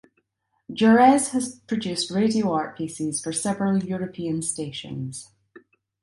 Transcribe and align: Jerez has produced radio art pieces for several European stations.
Jerez 0.73 1.29
has 1.29 1.59
produced 1.67 2.09
radio 2.09 2.51
art 2.53 2.75
pieces 2.75 3.21
for 3.23 3.31
several 3.31 3.83
European 3.83 4.41
stations. 4.41 5.31